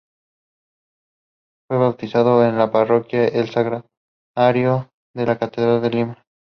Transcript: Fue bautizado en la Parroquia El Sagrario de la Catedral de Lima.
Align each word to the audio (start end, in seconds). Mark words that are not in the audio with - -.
Fue 1.69 1.77
bautizado 1.77 2.43
en 2.43 2.57
la 2.57 2.71
Parroquia 2.71 3.27
El 3.27 3.49
Sagrario 3.51 4.89
de 5.15 5.25
la 5.27 5.37
Catedral 5.37 5.79
de 5.83 5.89
Lima. 5.91 6.23